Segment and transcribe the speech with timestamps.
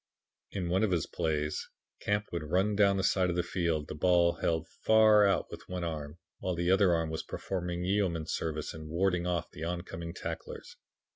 [0.49, 1.69] "In one of his plays,
[1.99, 5.69] Camp would run down the side of the field, the ball held far out with
[5.69, 10.11] one arm, while the other arm was performing yeoman service in warding off the oncoming
[10.15, 10.75] tacklers.